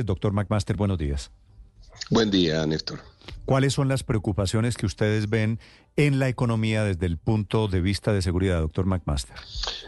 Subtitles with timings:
[0.00, 1.30] Doctor McMaster, buenos días.
[2.10, 3.00] Buen día, Néstor.
[3.44, 5.58] ¿Cuáles son las preocupaciones que ustedes ven
[5.96, 9.36] en la economía desde el punto de vista de seguridad, doctor McMaster?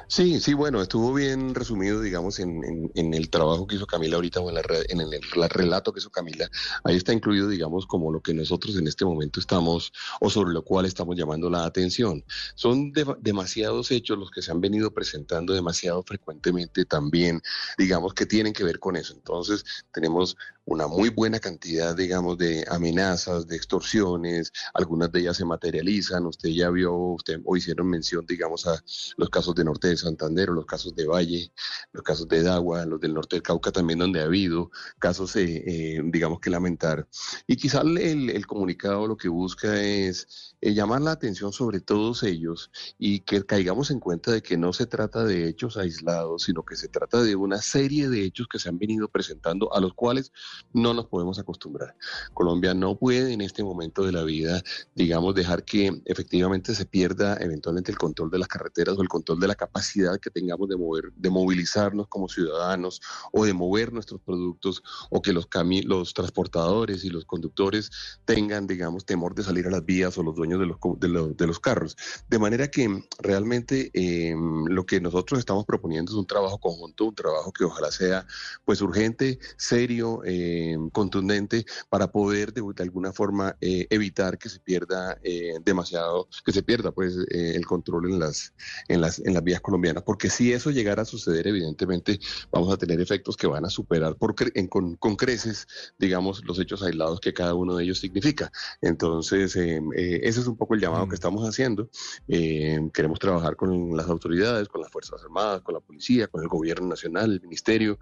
[0.06, 4.50] Sí, sí, bueno, estuvo bien resumido, digamos, en, el trabajo que hizo Camila ahorita o
[4.50, 6.48] en, el, relato que hizo Camila.
[6.84, 10.62] Ahí está incluido, digamos, como lo que nosotros en este momento estamos o sobre lo
[10.62, 12.22] cual estamos llamando la atención.
[12.54, 17.40] Son demasiados hechos los que se han venido presentando demasiado frecuentemente también,
[17.78, 19.14] digamos, que tienen que ver con eso.
[19.14, 20.36] Entonces, tenemos
[20.66, 26.50] una muy buena cantidad, digamos, de amenazas, de extorsiones, algunas de ellas se materializan, usted
[26.50, 28.82] ya vio, usted o hicieron mención, digamos, a
[29.16, 31.52] los casos de Norte de Santander, o los casos de Valle,
[31.92, 35.62] los casos de Dagua, los del Norte del Cauca también, donde ha habido casos, eh,
[35.66, 37.06] eh, digamos, que lamentar.
[37.46, 42.22] Y quizá el, el comunicado lo que busca es eh, llamar la atención sobre todos
[42.22, 46.64] ellos y que caigamos en cuenta de que no se trata de hechos aislados, sino
[46.64, 49.92] que se trata de una serie de hechos que se han venido presentando a los
[49.94, 50.32] cuales
[50.72, 51.96] no nos podemos acostumbrar.
[52.32, 54.62] Colombia no puede en este momento de la vida,
[54.94, 59.40] digamos, dejar que efectivamente se pierda eventualmente el control de las carreteras o el control
[59.40, 63.00] de la capacidad que tengamos de mover, de movilizarnos como ciudadanos
[63.32, 65.48] o de mover nuestros productos o que los,
[65.84, 67.90] los transportadores y los conductores
[68.24, 71.60] tengan, digamos, temor de salir a las vías o los dueños de los, de los,
[71.60, 71.96] carros.
[72.28, 77.14] De manera que realmente em, lo que nosotros estamos proponiendo es un trabajo conjunto, un
[77.14, 78.26] trabajo que ojalá sea
[78.64, 83.23] pues urgente, serio, eh, eh, contundente para poder de, alguna forma
[83.60, 88.52] eh, evitar que se pierda eh, demasiado, que se pierda pues el control en las,
[88.88, 92.18] en las en las vías colombianas, porque si eso llegara a suceder, evidentemente
[92.50, 94.34] vamos a tener efectos que van a superar por
[94.68, 95.66] con, creces,
[95.98, 98.50] digamos, los hechos aislados que cada uno de ellos significa.
[98.80, 101.14] Entonces, ese es un poco el llamado que mm.
[101.14, 101.88] estamos haciendo.
[102.26, 106.88] queremos trabajar con las autoridades, con las Fuerzas Armadas, con la policía, con el gobierno
[106.88, 107.98] nacional, el ministerio,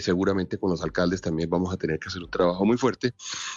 [0.00, 3.14] seguramente con los alcaldes también vamos a tener que hacer un trabajo muy fuerte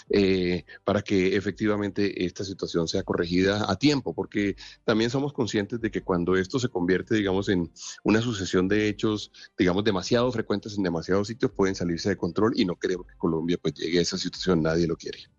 [0.09, 5.91] eh, para que efectivamente esta situación sea corregida a tiempo, porque también somos conscientes de
[5.91, 7.72] que cuando esto se convierte, digamos, en
[8.03, 12.66] una sucesión de hechos, digamos, demasiado frecuentes en demasiados sitios, pueden salirse de control y
[12.66, 15.33] no queremos que Colombia pues llegue a esa situación, nadie lo quiere.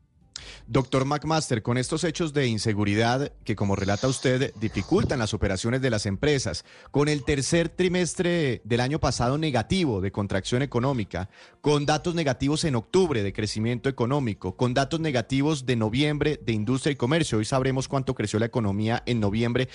[0.66, 5.90] Doctor McMaster, con estos hechos de inseguridad que, como relata usted, dificultan las operaciones de
[5.90, 11.28] las empresas, con el tercer trimestre del año pasado negativo de contracción económica,
[11.60, 16.92] con datos negativos en octubre de crecimiento económico, con datos negativos de noviembre de industria
[16.92, 19.68] y comercio, hoy sabremos cuánto creció la economía en noviembre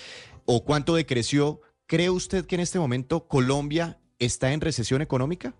[0.45, 5.53] o cuánto decreció, ¿cree usted que en este momento Colombia está en recesión económica?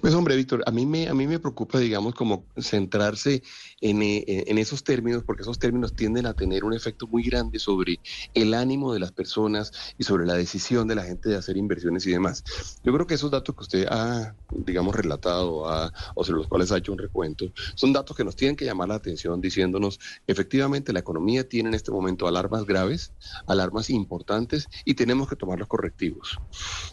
[0.00, 3.42] Pues hombre, Víctor, a mí me, a mí me preocupa, digamos, como centrarse
[3.80, 7.58] en, eh, en, esos términos, porque esos términos tienden a tener un efecto muy grande
[7.58, 8.00] sobre
[8.34, 12.06] el ánimo de las personas y sobre la decisión de la gente de hacer inversiones
[12.06, 12.44] y demás.
[12.82, 15.64] Yo creo que esos datos que usted ha, digamos, relatado
[16.14, 18.88] o sobre los cuales ha hecho un recuento, son datos que nos tienen que llamar
[18.88, 23.12] la atención diciéndonos, efectivamente, la economía tiene en este momento alarmas graves,
[23.46, 26.36] alarmas importantes y tenemos que tomar los correctivos.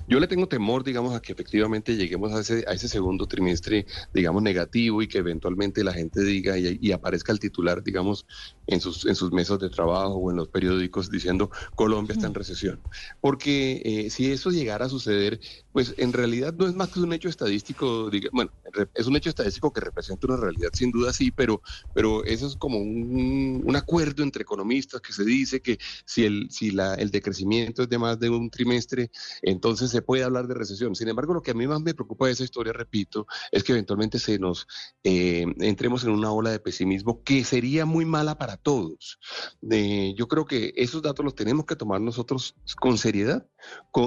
[0.07, 3.85] Yo le tengo temor, digamos, a que efectivamente lleguemos a ese, a ese segundo trimestre,
[4.13, 8.25] digamos, negativo y que eventualmente la gente diga y, aparezca el titular, digamos,
[8.67, 12.33] en sus, en sus mesas de trabajo o en los periódicos diciendo Colombia está en
[12.33, 12.81] recesión.
[13.21, 15.39] Porque eh, si eso llegara a suceder,
[15.71, 18.51] pues en realidad no es más que un hecho estadístico, bueno,
[18.93, 21.61] es un hecho estadístico que representa una realidad, sin duda sí, pero,
[21.93, 26.47] pero eso es como un, un acuerdo entre economistas que se dice que si, el,
[26.49, 30.53] si la, el decrecimiento es de más de un trimestre, entonces se puede hablar de
[30.53, 30.95] recesión.
[30.95, 33.71] Sin embargo, lo que a mí más me preocupa de esa historia, repito, es que
[33.71, 34.67] eventualmente se nos
[35.03, 39.19] eh, entremos en una ola de pesimismo que sería muy mala para todos.
[39.61, 43.47] yo creo que esos datos los tenemos que tomar nosotros con seriedad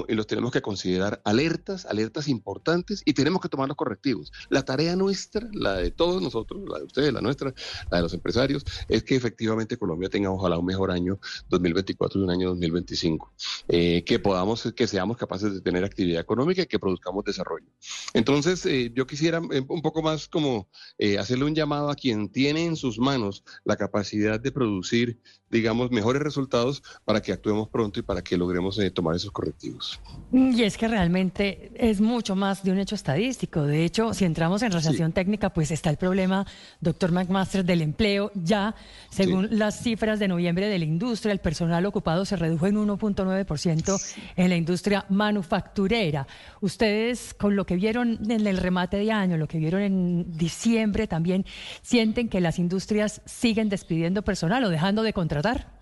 [0.07, 1.49] y los tenemos que considerar alerta
[1.89, 4.31] alertas, importantes y tenemos que tomar los correctivos.
[4.49, 7.53] La tarea nuestra, la de todos nosotros, la de ustedes, la nuestra,
[7.89, 11.19] la de los empresarios, es que efectivamente Colombia tenga ojalá un mejor año
[11.49, 13.33] 2024 y un año 2025,
[13.67, 17.67] eh, que podamos, que seamos capaces de tener actividad económica y que produzcamos desarrollo.
[18.13, 20.67] Entonces, Entonces, eh, yo quisiera eh, un poco más como
[20.97, 25.19] eh, hacerle un llamado a quien tiene en sus manos la capacidad de producir,
[25.49, 29.99] digamos, mejores resultados para que actuemos pronto y para que logremos eh, tomar esos correctivos.
[30.31, 33.63] Y es que realmente es mucho más de un hecho estadístico.
[33.63, 36.45] De hecho, si entramos en recesión técnica, pues está el problema,
[36.81, 38.31] doctor McMaster, del empleo.
[38.35, 38.75] Ya,
[39.09, 44.15] según las cifras de noviembre de la industria, el personal ocupado se redujo en 1.9%
[44.35, 46.27] en la industria manufacturera.
[46.61, 51.07] Ustedes, con lo que vieron en el remate de año, lo que vieron en diciembre,
[51.07, 51.45] también
[51.81, 55.78] sienten que las industrias siguen despidiendo personal o dejando de contratar.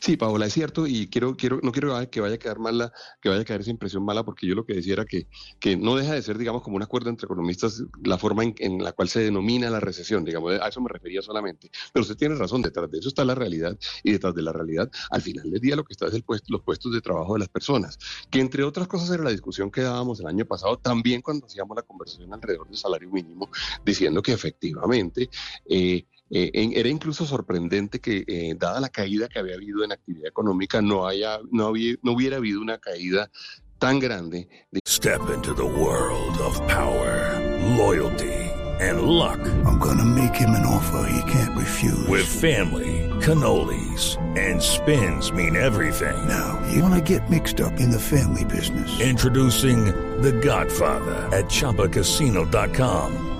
[0.00, 3.28] Sí, Paola, es cierto, y quiero, quiero, no quiero que vaya a quedar mala, que
[3.28, 5.26] vaya a quedar esa impresión mala, porque yo lo que decía era que,
[5.58, 8.82] que no deja de ser, digamos, como un acuerdo entre economistas, la forma en, en,
[8.82, 11.70] la cual se denomina la recesión, digamos, a eso me refería solamente.
[11.92, 14.90] Pero usted tiene razón, detrás de eso está la realidad, y detrás de la realidad,
[15.10, 17.40] al final del día lo que está es el puesto, los puestos de trabajo de
[17.40, 17.98] las personas,
[18.30, 21.76] que entre otras cosas era la discusión que dábamos el año pasado, también cuando hacíamos
[21.76, 23.50] la conversación alrededor del salario mínimo,
[23.84, 25.28] diciendo que efectivamente
[25.68, 30.28] eh, eh, era incluso sorprendente que, eh, dada la caída que había habido en actividad
[30.28, 33.30] económica, no, haya, no, había, no hubiera habido una caída
[33.78, 34.48] tan grande.
[34.70, 34.80] De...
[34.86, 37.40] Step into the world of power,
[37.76, 38.32] loyalty,
[38.80, 39.40] and luck.
[39.66, 42.06] I'm gonna make him an offer he can't refuse.
[42.06, 46.16] With family, cannolis, and spins mean everything.
[46.28, 49.00] Now, you wanna get mixed up in the family business.
[49.00, 49.86] Introducing
[50.22, 53.39] The Godfather at ChumbaCasino.com.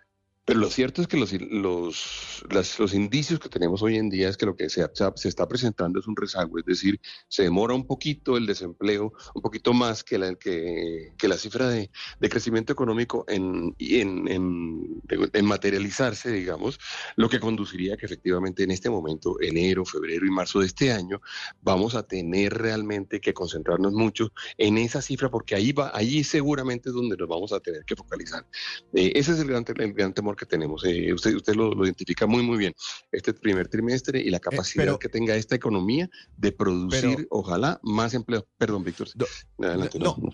[0.51, 4.27] Pero lo cierto es que los, los, las, los indicios que tenemos hoy en día
[4.27, 6.99] es que lo que se, se, está presentando es un rezago, es decir,
[7.29, 11.69] se demora un poquito el desempleo, un poquito más que la, que, que la cifra
[11.69, 11.89] de,
[12.19, 16.81] de, crecimiento económico en, en, en, materializarse, digamos,
[17.15, 20.91] lo que conduciría a que efectivamente en este momento, enero, febrero y marzo de este
[20.91, 21.21] año,
[21.61, 26.89] vamos a tener realmente que concentrarnos mucho en esa cifra, porque ahí, va, ahí seguramente
[26.89, 28.45] es donde nos vamos a tener que focalizar.
[28.93, 30.83] Eh, ese es el gran, el gran temor que tenemos.
[30.85, 32.73] Eh, usted usted lo, lo, identifica muy, muy bien.
[33.11, 37.27] Este primer trimestre y la capacidad eh, pero, que tenga esta economía de producir, pero,
[37.29, 38.47] ojalá, más empleo.
[38.57, 39.07] Perdón, Víctor.
[39.15, 40.31] No, Adelante, no, no,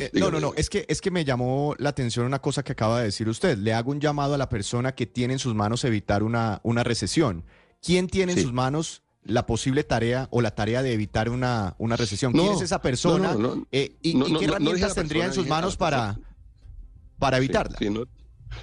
[0.00, 2.72] eh, no, no, no, es que, es que me llamó la atención una cosa que
[2.72, 3.56] acaba de decir usted.
[3.56, 6.82] Le hago un llamado a la persona que tiene en sus manos evitar una, una
[6.82, 7.44] recesión.
[7.80, 11.94] ¿Quién tiene en sus manos la posible tarea o la tarea de evitar una, una
[11.94, 12.32] recesión?
[12.32, 13.36] ¿Quién es esa persona?
[13.70, 16.18] Eh, ¿Y, ¿y qué herramientas tendría en sus manos para,
[17.20, 17.78] para evitarla?
[17.78, 18.04] Sí, Sí,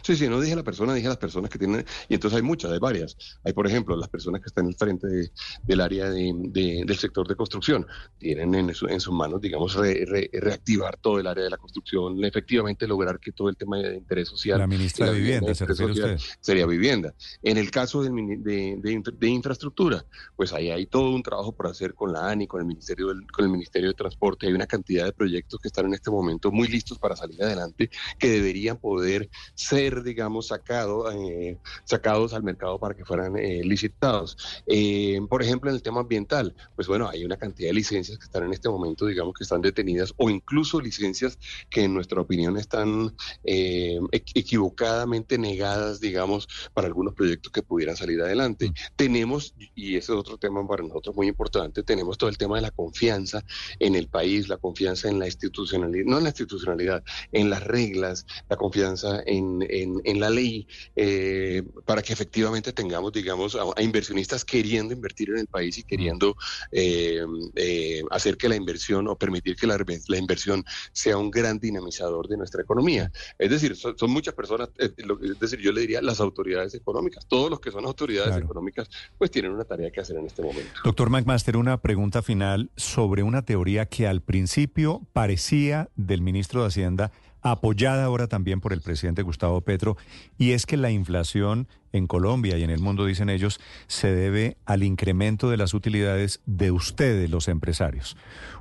[0.02, 2.44] sí, no dije a la persona, dije a las personas que tienen, y entonces hay
[2.44, 3.18] muchas, hay varias.
[3.44, 5.32] Hay, por ejemplo, las personas que están al frente de,
[5.64, 7.86] del área de, de, del sector de construcción,
[8.18, 11.58] tienen en, su, en sus manos, digamos, re, re, reactivar todo el área de la
[11.58, 14.60] construcción, efectivamente lograr que todo el tema de interés social.
[14.60, 16.18] La ministra de Vivienda, ¿se refiere usted?
[16.40, 17.14] Sería vivienda.
[17.44, 20.06] En el caso de, de, infraestructura,
[20.36, 23.26] pues ahí hay todo un trabajo por hacer con la ANI, con el Ministerio, del,
[23.32, 24.48] con el Ministerio de Transporte.
[24.48, 27.90] Hay una cantidad de proyectos que están en este momento muy listos para salir adelante,
[28.18, 34.38] que deberían poder ser, digamos, sacado, eh, sacados al mercado para que fueran eh, licitados.
[34.68, 38.26] Eh, por ejemplo, en el tema ambiental, pues bueno, hay una cantidad de licencias que
[38.26, 41.40] están en este momento, digamos, que están detenidas o incluso licencias
[41.70, 48.70] que en nuestra opinión están equivocadamente negadas, digamos, para algunos proyectos que pudieran salir adelante.
[48.70, 48.74] Mm.
[48.96, 52.62] Tenemos, y ese es otro tema para nosotros muy importante, tenemos todo el tema de
[52.62, 53.44] la confianza
[53.80, 58.26] en el país, la confianza en la institucionalidad, no en la institucionalidad, en las reglas,
[58.50, 63.82] la confianza en, en, en la ley, eh, para que efectivamente tengamos, digamos, a, a,
[63.82, 66.36] inversionistas queriendo invertir en el país y queriendo
[66.72, 67.26] eh,
[67.56, 72.28] eh, hacer que la inversión o permitir que la, la, inversión sea un gran dinamizador
[72.28, 73.12] de nuestra economía.
[73.40, 74.94] Es decir, son, son muchas personas, es
[75.40, 78.46] decir, yo le diría las autoridades económicas, todos los que son autoridades claro.
[78.46, 80.72] económicas, pues tienen una tarea que hacer en este momento.
[80.84, 86.68] Doctor McMaster, una pregunta final sobre una teoría que al principio parecía del ministro de
[86.68, 89.98] Hacienda apoyada ahora también por el presidente Gustavo Petro,
[90.38, 94.58] y es que la inflación en Colombia y en el mundo, dicen ellos, se debe
[94.66, 98.16] al incremento de las utilidades de ustedes, los empresarios.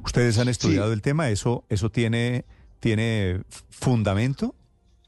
[0.05, 0.95] ¿Ustedes han estudiado sí.
[0.95, 1.31] el tema?
[1.31, 2.45] ¿Eso, eso tiene,
[2.81, 4.55] tiene fundamento?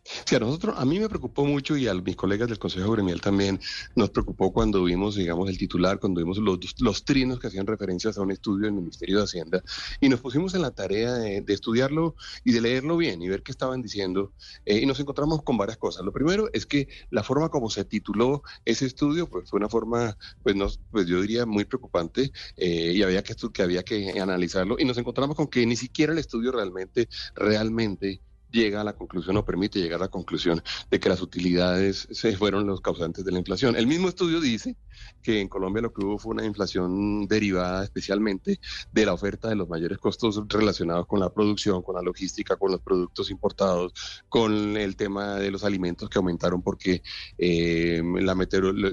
[0.04, 3.20] Sí, a nosotros, a mí me preocupó mucho y a mis colegas del Consejo Gremial
[3.20, 3.60] también
[3.94, 8.18] nos preocupó cuando vimos, digamos, el titular, cuando vimos los, los trinos que hacían referencias
[8.18, 9.62] a un estudio del Ministerio de Hacienda
[10.00, 13.52] y nos pusimos en la tarea de, estudiarlo y de leerlo bien y ver qué
[13.52, 14.32] estaban diciendo
[14.64, 16.04] eh, y nos encontramos con varias cosas.
[16.04, 20.18] Lo primero es que la forma como se tituló ese estudio pues fue una forma,
[20.42, 24.76] pues, no, pues yo diría muy preocupante eh, y había que, que había que analizarlo
[24.80, 28.20] y nos encontramos con que ni siquiera el estudio realmente, realmente
[28.52, 32.36] llega a la conclusión o permite llegar a la conclusión de que las utilidades se
[32.36, 33.76] fueron los causantes de la inflación.
[33.76, 34.76] El mismo estudio dice
[35.22, 38.60] que en Colombia lo que hubo fue una inflación derivada especialmente
[38.92, 42.72] de la oferta de los mayores costos relacionados con la producción, con la logística, con
[42.72, 47.02] los productos importados, con el tema de los alimentos que aumentaron porque
[47.38, 48.34] eh, la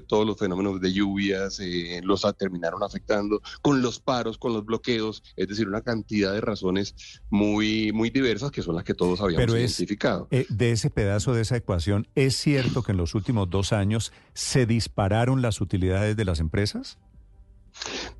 [0.08, 5.24] todos los fenómenos de lluvias eh, los terminaron afectando, con los paros, con los bloqueos,
[5.36, 9.46] es decir, una cantidad de razones muy, muy diversas que son las que todos habíamos
[9.46, 10.28] pero identificado.
[10.32, 14.12] Eh, de ese pedazo de esa ecuación, ¿es cierto que en los últimos dos años
[14.34, 16.98] se dispararon las utilidades de las empresas?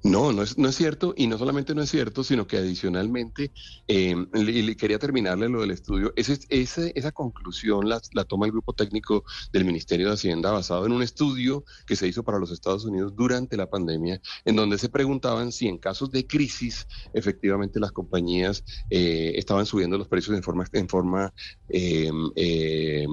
[0.04, 3.52] No, no es, no es cierto, y no solamente no es cierto, sino que adicionalmente,
[3.88, 8.72] eh, le, quería terminarle lo del estudio, ese, esa conclusión la, la, toma el grupo
[8.74, 12.86] técnico del Ministerio de Hacienda basado en un estudio que se hizo para los Estados
[12.86, 17.92] Unidos durante la pandemia, en donde se preguntaban si en casos de crisis efectivamente las
[17.92, 21.34] compañías eh, estaban subiendo los precios en forma, en forma
[21.68, 23.06] eh,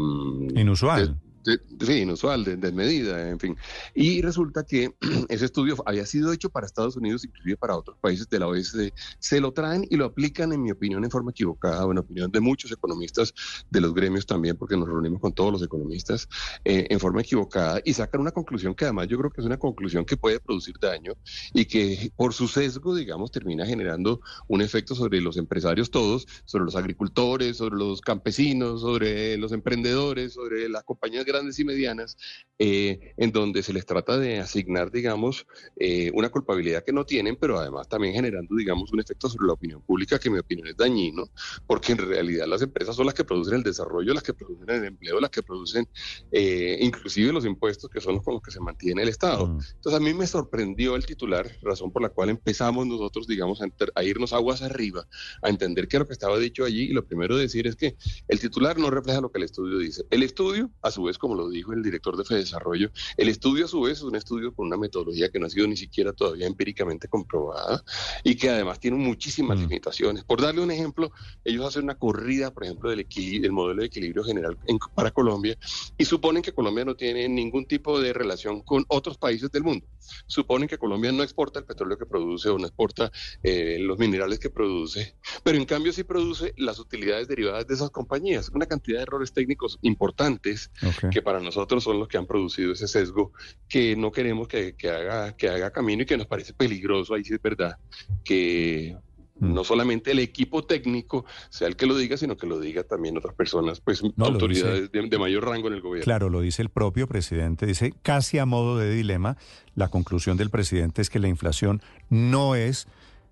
[0.54, 3.56] inusual sí, inusual, de, desmedida, en fin.
[3.94, 4.94] Y resulta que
[5.28, 8.92] ese estudio había sido hecho para Estados Unidos, inclusive para otros países de la OSD.
[9.18, 12.30] Se lo traen y lo aplican, en mi opinión, en forma equivocada, o en opinión
[12.30, 13.34] de muchos economistas
[13.70, 16.28] de los gremios también, porque nos reunimos con todos los economistas,
[16.64, 19.58] eh, en forma equivocada, y sacan una conclusión que además yo creo que es una
[19.58, 21.12] conclusión que puede producir daño
[21.52, 26.64] y que por su sesgo, digamos, termina generando un efecto sobre los empresarios todos, sobre
[26.64, 32.16] los agricultores, sobre los campesinos, sobre los emprendedores, sobre las compañías grandes grandes y medianas,
[32.58, 37.36] eh, en donde se les trata de asignar, digamos, eh, una culpabilidad que no tienen,
[37.36, 40.66] pero además también generando, digamos, un efecto sobre la opinión pública que en mi opinión
[40.66, 41.28] es dañino,
[41.66, 44.84] porque en realidad las empresas son las que producen el desarrollo, las que producen el
[44.84, 45.86] empleo, las que producen
[46.32, 49.46] eh, inclusive los impuestos que son los con los que se mantiene el Estado.
[49.46, 49.60] Mm.
[49.74, 53.66] Entonces a mí me sorprendió el titular, razón por la cual empezamos nosotros, digamos, a,
[53.94, 55.06] a irnos aguas arriba,
[55.42, 57.96] a entender qué es lo que estaba dicho allí, y lo primero decir es que
[58.28, 60.04] el titular no refleja lo que el estudio dice.
[60.08, 63.68] El estudio, a su vez, como lo dijo el director de FEDESarrollo, el estudio a
[63.68, 66.46] su vez es un estudio con una metodología que no ha sido ni siquiera todavía
[66.46, 67.82] empíricamente comprobada
[68.22, 69.62] y que además tiene muchísimas mm.
[69.62, 70.22] limitaciones.
[70.22, 71.10] Por darle un ejemplo,
[71.44, 74.56] ellos hacen una corrida, por ejemplo, del, del modelo de equilibrio general
[74.94, 75.58] para Colombia
[75.98, 79.84] y suponen que Colombia no tiene ningún tipo de relación con otros países del mundo.
[80.28, 83.10] Suponen que Colombia no exporta el petróleo que produce o no exporta
[83.42, 87.90] eh, los minerales que produce, pero en cambio sí produce las utilidades derivadas de esas
[87.90, 88.48] compañías.
[88.50, 90.70] Una cantidad de errores técnicos importantes
[91.16, 93.32] que para nosotros son los que han producido ese sesgo
[93.70, 97.32] que no queremos que, haga, que haga camino y que nos parece peligroso, ahí sí
[97.32, 97.78] es verdad,
[98.22, 98.94] que
[99.38, 99.54] mm.
[99.54, 103.16] no solamente el equipo técnico sea el que lo diga, sino que lo diga también
[103.16, 106.04] otras personas, pues autoridades de, mayor rango en el gobierno.
[106.04, 109.38] Claro, lo dice el propio presidente, dice casi a modo de dilema,
[109.74, 111.80] la conclusión del presidente es que la inflación
[112.10, 112.88] no es,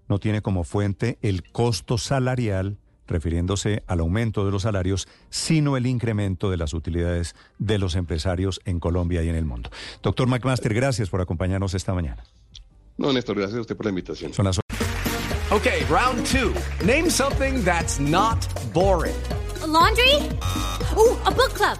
[0.08, 5.86] no tiene como fuente el costo salarial refiriéndose al aumento de los salarios, sino el
[5.86, 9.70] incremento de las utilidades de los empresarios en Colombia y en el mundo.
[10.02, 12.24] Doctor McMaster, gracias por acompañarnos esta mañana.
[12.96, 14.32] No, Néstor, gracias a usted por la invitación.
[14.32, 14.60] Son las...
[15.50, 16.54] Ok, round two.
[16.84, 18.38] Name something that's not
[18.72, 19.14] boring.
[19.74, 20.14] laundry?
[20.96, 21.78] Uh, a book club.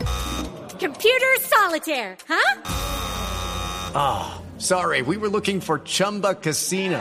[0.78, 2.60] Computer solitaire, huh?
[3.94, 7.00] Ah, sorry, we were looking for Chumba Casino.